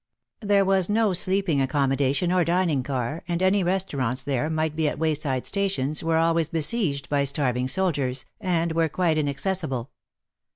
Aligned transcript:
There 0.39 0.65
was 0.65 0.89
no 0.89 1.13
sleeping 1.13 1.61
accommodation 1.61 2.31
or 2.31 2.43
dining 2.43 2.81
car, 2.81 3.23
and 3.27 3.39
any 3.39 3.63
restaurants 3.63 4.23
there 4.23 4.49
might 4.49 4.75
be 4.75 4.89
at 4.89 4.97
wayside 4.97 5.45
stations 5.45 6.01
were 6.03 6.17
always 6.17 6.49
besieged 6.49 7.07
by 7.07 7.23
starving 7.23 7.67
soldiers, 7.67 8.25
and 8.39 8.71
were 8.71 8.89
quite 8.89 9.19
inaccessible. 9.19 9.91